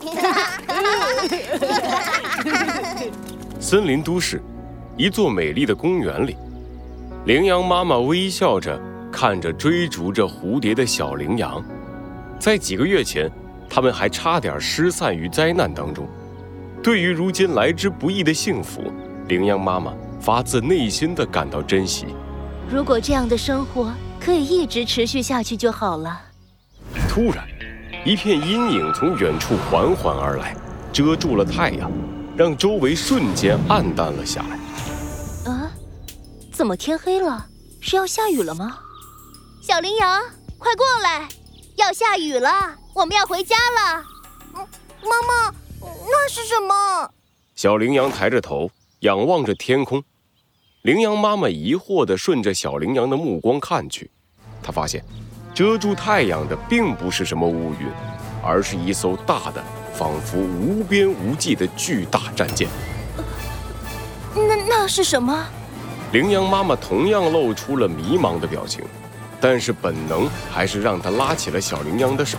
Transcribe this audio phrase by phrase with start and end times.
[3.60, 4.42] 森林都市，
[4.96, 6.36] 一座美丽的公园里，
[7.26, 8.80] 羚羊妈妈微笑着
[9.12, 11.62] 看着追逐着蝴蝶的小羚羊。
[12.38, 13.30] 在几个月前，
[13.68, 16.08] 他们还差点失散于灾难当中。
[16.82, 18.82] 对于如今来之不易的幸福，
[19.28, 22.06] 羚羊妈妈发自内心的感到珍惜。
[22.70, 26.22] 如果这样的生活可以一直持续下去就好了。
[27.08, 27.44] 突然，
[28.02, 30.56] 一片阴影从远处缓缓而来，
[30.90, 31.92] 遮住了太阳，
[32.34, 35.50] 让周围瞬间暗淡了下来。
[35.52, 35.70] 啊，
[36.50, 37.46] 怎么天黑了？
[37.78, 38.78] 是要下雨了吗？
[39.62, 40.22] 小羚羊，
[40.56, 41.28] 快过来！
[41.76, 42.50] 要下雨了，
[42.94, 44.02] 我们要回家了。
[44.54, 47.10] 妈妈，那是什么？
[47.54, 50.02] 小羚羊抬着头仰望着天空。
[50.82, 54.10] 羚羊妈妈疑惑地顺着小羚羊的目光看去，
[54.62, 55.04] 她发现，
[55.60, 57.86] 遮住太阳的并不是什么乌云，
[58.42, 62.66] 而是一艘大的、仿佛无边无际的巨大战舰。
[64.34, 65.46] 那那是什么？
[66.12, 68.82] 羚羊妈妈同样露出了迷茫的表情，
[69.38, 72.38] 但是本能还是让她拉起了小羚羊的手，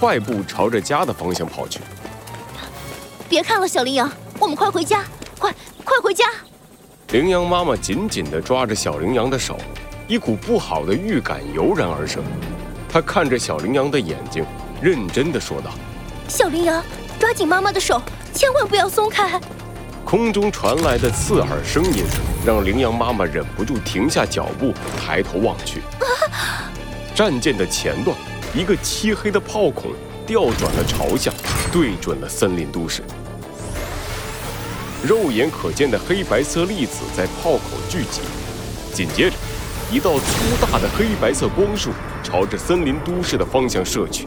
[0.00, 1.78] 快步朝着家的方向跑去。
[3.28, 5.04] 别看了，小羚羊，我们快回家，
[5.38, 5.54] 快
[5.84, 6.24] 快回家！
[7.08, 9.58] 羚羊妈妈紧紧地抓着小羚羊的手，
[10.08, 12.22] 一股不好的预感油然而生。
[12.88, 14.44] 他看着小羚羊的眼睛，
[14.80, 15.70] 认真的说道
[16.28, 16.84] ：“小羚羊，
[17.18, 18.00] 抓紧妈妈的手，
[18.34, 19.40] 千万不要松开。”
[20.04, 22.04] 空中传来的刺耳声音
[22.44, 25.80] 让羚羊妈妈忍不住停下脚步，抬头望去。
[27.14, 28.14] 战舰的前段，
[28.52, 29.92] 一个漆黑的炮孔
[30.26, 31.32] 调转了朝向，
[31.72, 33.02] 对准了森林都市。
[35.02, 38.20] 肉眼可见的黑白色粒子在炮口聚集，
[38.92, 39.36] 紧接着，
[39.92, 41.90] 一道粗大的黑白色光束
[42.22, 44.26] 朝着森林都市的方向射去。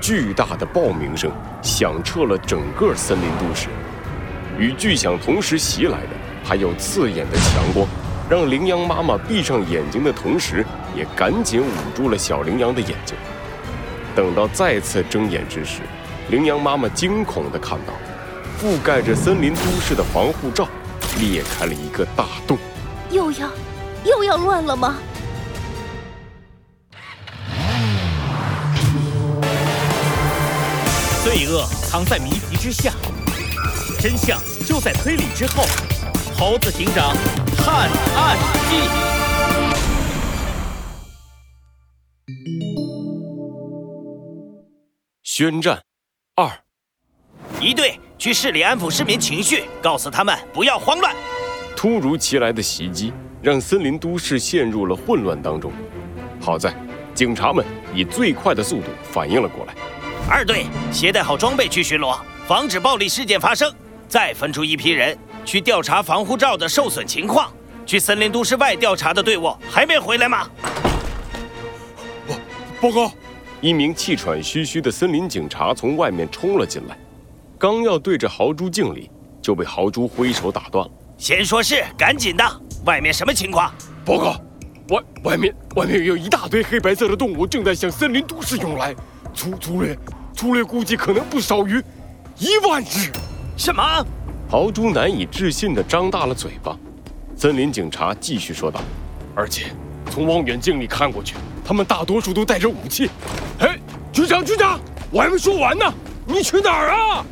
[0.00, 3.68] 巨大的爆鸣声响彻了整个森林都市，
[4.58, 7.86] 与巨响同时袭来的还有刺眼的强光，
[8.30, 10.64] 让羚羊妈妈闭上眼睛的同时，
[10.96, 13.14] 也赶紧捂住了小羚羊的眼睛。
[14.16, 15.82] 等到再次睁眼之时，
[16.30, 17.92] 羚羊妈妈惊恐地看到，
[18.58, 20.66] 覆盖着森林都市的防护罩
[21.16, 22.58] 裂开了一个大洞。
[23.10, 23.50] 又要，
[24.04, 24.98] 又要乱了吗？
[31.24, 32.92] 罪恶藏在谜题之下，
[34.00, 35.64] 真相就在推理之后。
[36.38, 37.14] 猴子警长
[37.56, 38.38] 探案
[38.70, 38.88] 记。
[45.22, 45.82] 宣战。
[46.36, 46.50] 二，
[47.60, 51.14] 一队去市里安抚市民情绪，告诉他们不要慌乱。
[51.76, 55.70] 突如其来的袭击让森林都市陷入了混乱当中。
[56.40, 56.74] 好在，
[57.14, 57.64] 警察们
[57.94, 59.74] 以最快的速度反应了过来。
[60.28, 62.18] 二队携带好装备去巡逻，
[62.48, 63.72] 防止暴力事件发生。
[64.08, 67.52] 再分出一批人去调查防护罩的受损情况。
[67.86, 70.48] 去森林都市外调查的队伍还没回来吗？
[72.26, 72.34] 报
[72.80, 73.12] 报告。
[73.60, 76.96] 一名气喘吁吁的森林警察从外面冲了进来，
[77.58, 79.10] 刚要对着豪猪敬礼，
[79.42, 80.90] 就被豪猪挥手打断了。
[81.16, 82.44] 先说是，赶紧的！
[82.84, 83.74] 外面什么情况？
[84.04, 84.40] 报告，
[84.90, 88.94] 外外面外面有一大堆黑白色的动物正在向森林都市涌来，
[89.34, 89.98] 粗粗略
[90.32, 91.82] 粗略估计可能不少于
[92.38, 93.10] 一万只。
[93.56, 93.82] 什么？
[94.48, 96.78] 豪猪难以置信地张大了嘴巴。
[97.36, 98.80] 森林警察继续说道
[99.34, 99.72] ：“而且
[100.10, 101.34] 从望远镜里看过去。”
[101.66, 103.10] 他们大多数都带着武器。
[103.58, 103.76] 哎，
[104.12, 104.78] 局长，局长，
[105.10, 105.84] 我还没说完呢，
[106.24, 107.26] 你去哪儿啊？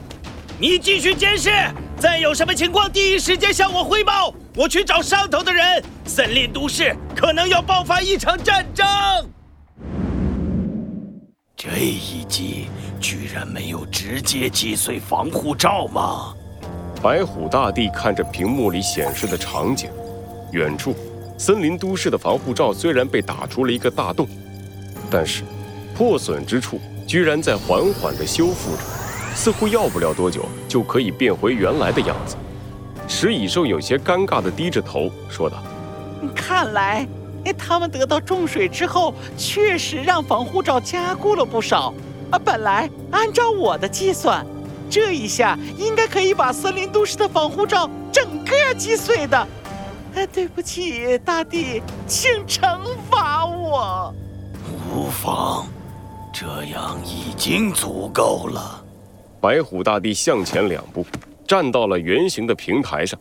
[0.59, 1.51] 你继续监视，
[1.99, 4.33] 再有什么情况，第一时间向我汇报。
[4.55, 5.85] 我去找上头的人。
[6.07, 8.87] 森林都市可能要爆发一场战争。
[11.55, 12.69] 这一击
[12.99, 16.33] 居然没有直接击碎防护罩吗？
[17.03, 19.91] 白虎大帝看着屏幕里显示的场景，
[20.53, 20.97] 远处。
[21.37, 24.27] 森林都市的防护罩虽然被打出了一个大洞，
[25.11, 25.43] 但是
[25.95, 28.83] 破损之处居然在缓缓的修复着，
[29.37, 32.35] 似乎要不了多久就可以变回原来的样子。
[33.07, 35.63] 石蚁兽有些尴尬地低着头说道
[36.35, 37.07] ：“看来
[37.57, 41.93] 他们得到重水之后，确实让防护罩加固了不少。
[42.31, 44.45] 啊，本来按照我的计算，
[44.91, 49.47] 这一下应该可以把森林都市的防护罩整个击碎的。”
[50.17, 52.81] 哎，对不起，大帝，请惩
[53.11, 54.13] 罚我。
[54.91, 55.67] 无妨，
[56.33, 58.83] 这样已经足够了。
[59.41, 61.07] 白虎大帝向前两步，
[61.47, 63.19] 站到了圆形的平台上，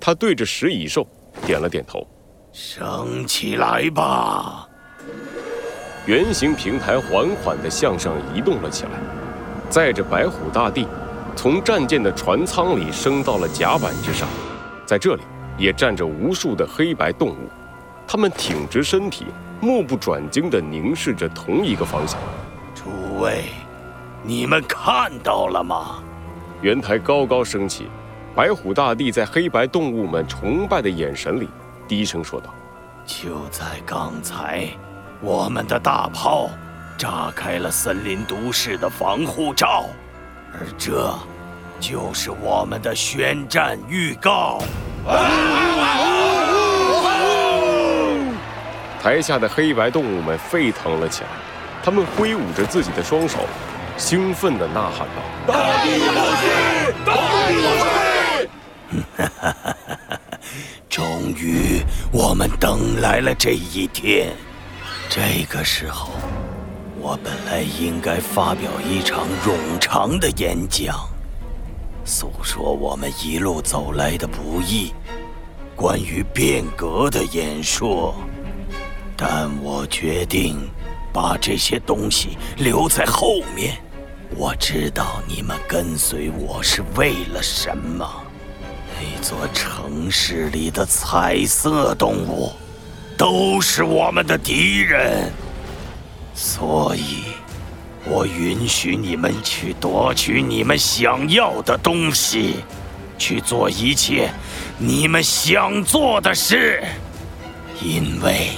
[0.00, 1.06] 他对着食蚁兽
[1.46, 2.06] 点了点头
[2.52, 4.68] ：“升起来吧。”
[6.06, 8.90] 圆形平台缓缓地向上移动了起来，
[9.68, 10.86] 载着白虎大帝
[11.34, 14.28] 从战舰的船舱里升到了甲板之上。
[14.86, 15.22] 在这里，
[15.58, 17.48] 也站着无数的黑白动物，
[18.06, 19.26] 它们挺直身体，
[19.60, 22.20] 目不转睛地凝视着同一个方向。
[22.72, 23.46] 诸位，
[24.28, 26.02] 你们看到了吗？
[26.60, 27.88] 圆台高高升起，
[28.34, 31.48] 白虎大帝在黑白动物们崇拜的眼神里，
[31.86, 32.52] 低声说道
[33.06, 34.66] ：“就在刚才。”
[35.22, 36.50] 我们的大炮
[36.98, 39.84] 炸开了森林都市的防护罩，
[40.52, 41.14] 而这
[41.78, 44.58] 就是我们的宣战预告。
[49.00, 51.28] 台下的黑白动物们沸腾了起来，
[51.80, 53.38] 他们挥舞着自己的双手，
[53.96, 55.22] 兴奋地呐喊道
[55.52, 56.42] ：“大地有气，
[57.04, 57.12] 大
[57.48, 57.84] 地有气！”
[59.16, 60.38] 哈哈哈哈哈！
[60.88, 61.82] 终于，
[62.12, 64.32] 我们等来了这一天。
[65.08, 66.10] 这个时候，
[67.00, 71.08] 我本来应该发表一场冗长的演讲，
[72.04, 74.92] 诉说我们一路走来的不易，
[75.74, 78.14] 关于变革的演说。
[79.16, 80.68] 但我决定
[81.12, 83.78] 把这些东西留在后面。
[84.34, 88.10] 我知道你们跟随我是为了什么。
[88.98, 92.52] 那座城市里的彩色动物。
[93.18, 95.32] 都是我们的敌人，
[96.34, 97.22] 所以，
[98.04, 102.56] 我允许你们去夺取你们想要的东西，
[103.16, 104.30] 去做一切
[104.76, 106.84] 你们想做的事，
[107.80, 108.50] 因为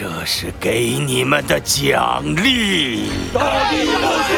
[0.00, 3.10] 这是给你们的奖励。
[3.34, 4.32] 大地有气，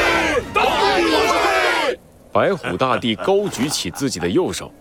[0.52, 0.60] 大
[0.96, 1.98] 地有气！
[2.32, 4.72] 白虎大帝高举起自己的右手，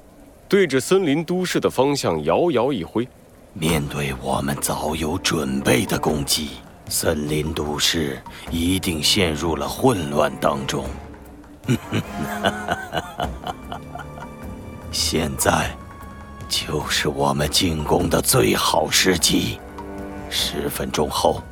[0.50, 3.08] 对着森林都市的方向摇摇一挥。
[3.54, 6.50] 面对我们早有准备的攻击，
[6.90, 8.20] 森林都市
[8.50, 10.86] 一定陷入了混乱当中。
[14.92, 15.70] 现在
[16.50, 19.60] 就是我们进攻的最好时机。
[20.32, 21.44] 十分钟后，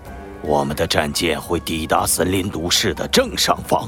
[0.42, 3.88] 我们的战舰会抵达森林都市的正上方。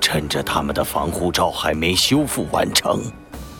[0.00, 3.00] 趁着他们的防护罩还没修复完成，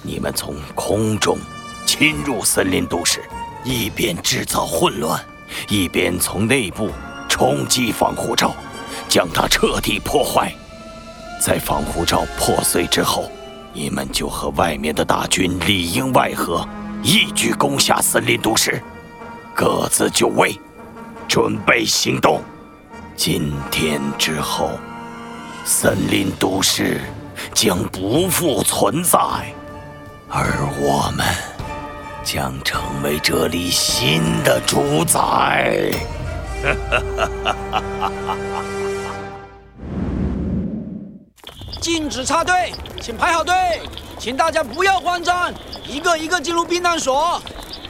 [0.02, 1.38] 你们从空中
[1.86, 3.22] 侵入森林都市。
[3.64, 5.20] 一边制造混乱，
[5.68, 6.90] 一边从内部
[7.28, 8.54] 冲击防护罩，
[9.08, 10.52] 将它彻底破坏。
[11.40, 13.30] 在防护罩破碎之后，
[13.72, 16.66] 你们就和外面的大军里应外合，
[17.02, 18.82] 一举攻下森林都市，
[19.60, 20.56] 各自就位，
[21.26, 22.40] 准备行动。
[23.16, 24.70] 今天之后，
[25.64, 27.00] 森林都市
[27.52, 29.18] 将不复存在，
[30.28, 30.46] 而
[30.80, 31.26] 我们。
[32.22, 35.90] 将成为这里新的主宰。
[41.80, 43.54] 禁止插队，请排好队，
[44.20, 45.52] 请大家不要慌张，
[45.84, 47.42] 一个一个进入避难所。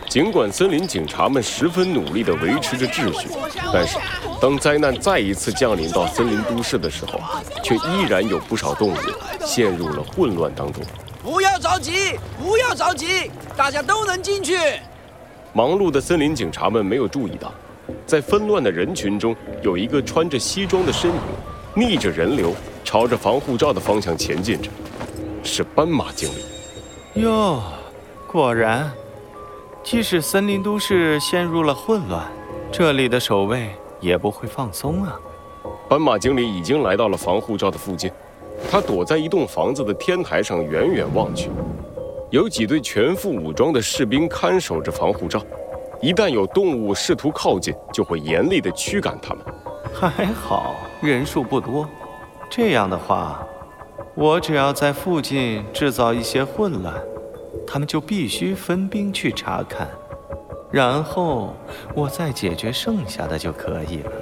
[0.08, 3.28] 尽管森林警察们十分努力地维持着秩序，
[3.72, 3.98] 但是
[4.40, 7.20] 当灾难再一次降临到森林都市的时候，
[7.62, 8.96] 却依然有不少动物
[9.44, 10.82] 陷入了混乱当中。
[11.22, 14.56] 不要着急，不要着急，大家都能进去。
[15.52, 17.52] 忙碌的森林警察们没有注意到，
[18.06, 21.16] 在纷乱的人群中，有一个穿着西装的身影，
[21.74, 24.70] 逆着人流，朝着防护罩的方向前进着。
[25.44, 27.22] 是斑马经理。
[27.22, 27.62] 哟，
[28.26, 28.90] 果然，
[29.90, 32.22] 即使森林都市陷入了混乱，
[32.70, 35.18] 这里的守卫也不会放松啊。
[35.88, 38.12] 斑马经理已经来到了防护罩的附近。
[38.70, 41.48] 他躲在一栋房子的天台上，远远望去，
[42.28, 45.42] 有几队全副武装的士兵看守着防护罩。
[46.02, 49.42] 一旦有动物试图靠近，就会严厉地驱赶他们。
[49.94, 51.88] 还好人数不多，
[52.50, 53.42] 这样的话，
[54.14, 56.94] 我只要在附近制造一些混乱，
[57.70, 59.86] 他们就必须分兵去查看，
[60.72, 61.54] 然后
[61.94, 64.12] 我再解决剩下的就可以了。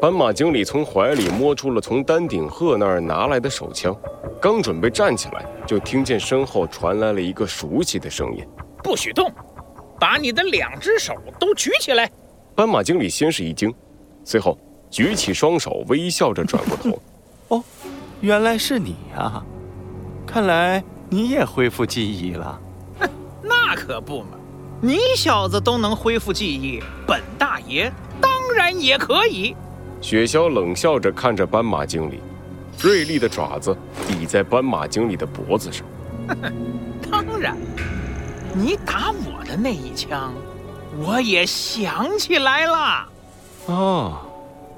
[0.00, 3.96] 斑马经理从怀里摸出了从丹顶鹤那儿拿来的手枪，
[4.42, 8.44] 刚准备站起来，就听见身后传来了一个熟悉的声音
[8.82, 9.32] ：“不许动，
[10.00, 12.10] 把你的两只手都举起来。”
[12.56, 13.72] 斑马经理先是一惊，
[14.24, 14.58] 随后
[14.90, 16.98] 举起双手，微笑着转过头
[17.56, 17.64] ：“哦，
[18.20, 19.44] 原来是你啊！
[20.26, 22.60] 看来你也恢复记忆了。
[22.60, 22.63] ”“哼，
[23.66, 24.36] 那可不嘛！
[24.80, 27.90] 你小子都能恢复记忆，本大爷
[28.20, 29.56] 当然也可以。”
[30.02, 32.20] 雪橇冷笑着看着斑马经理，
[32.78, 33.74] 锐利的爪子
[34.06, 35.86] 抵在斑马经理的脖子上。
[37.10, 37.56] 当然，
[38.54, 40.34] 你打我的那一枪，
[41.02, 43.08] 我也想起来了。
[43.66, 44.18] 哦，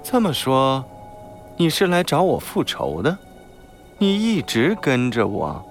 [0.04, 0.84] 这么说，
[1.56, 3.18] 你是来找我复仇的？
[3.98, 5.64] 你一直跟着我？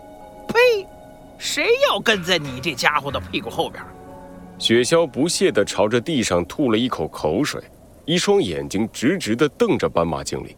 [1.55, 1.63] 呸！
[1.65, 3.81] 谁要跟在你这家伙的屁股后边？
[4.59, 7.62] 雪橇不屑地朝着地上吐了一口口水，
[8.05, 10.57] 一双眼睛直直地瞪着斑马经理。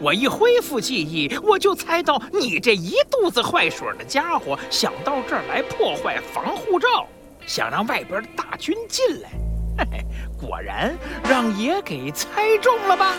[0.00, 7.06] 我一恢复记忆，我就猜到你这一肚子坏水的家伙想到这儿来破坏防护罩，
[7.46, 9.30] 想让外边的大军进来。
[9.78, 10.04] 嘿嘿，
[10.38, 10.94] 果然
[11.28, 13.14] 让爷给猜中了吧？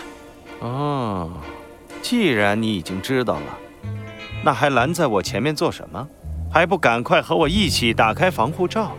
[0.60, 1.32] 哦，
[2.02, 3.58] 既然你已经知道了，
[4.44, 6.08] 那还拦在我前面做什么？
[6.50, 8.92] 还不赶快和我一起打开防护罩，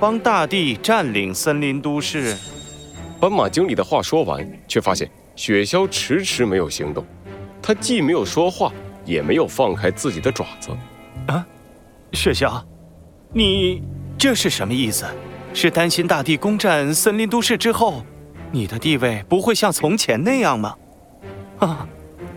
[0.00, 2.36] 帮大地占领森林都市？
[3.20, 7.04] 斑马经理的话说完，却发现雪橇迟迟没有行动。
[7.62, 8.72] 他既没有说话，
[9.04, 10.70] 也没有放开自己的爪子。
[11.26, 11.44] 啊，
[12.12, 12.62] 雪橇，
[13.32, 13.82] 你
[14.18, 15.06] 这是什么意思？
[15.54, 18.04] 是担心大地攻占森林都市之后，
[18.50, 20.74] 你的地位不会像从前那样吗？
[21.60, 21.86] 啊，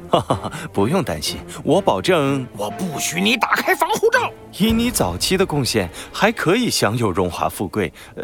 [0.10, 4.32] 哈哈，不用担心，我保证，我不许你打开防护罩。
[4.60, 7.92] 以你早期的贡献，还可以享有荣华富贵。
[8.16, 8.24] 呃，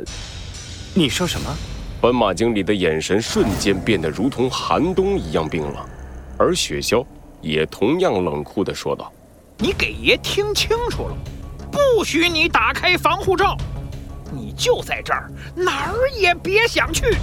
[0.95, 1.55] 你说什么？
[2.01, 5.75] 斑马经理的眼神瞬间变得如同寒冬一样冰冷，
[6.37, 7.05] 而雪橇
[7.39, 9.11] 也同样冷酷地说道
[9.59, 11.15] ：“你给爷听清楚了，
[11.71, 13.55] 不许你打开防护罩。”
[14.33, 17.15] 你就在这儿，哪儿也别想去。